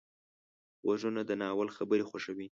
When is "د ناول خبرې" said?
1.25-2.03